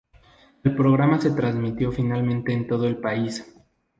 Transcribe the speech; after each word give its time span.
El 0.63 0.75
programa 0.75 1.21
se 1.21 1.29
transmitió 1.29 1.91
finalmente 1.91 2.51
en 2.53 2.65
todo 2.65 2.87
el 2.87 2.97
país. 2.97 3.45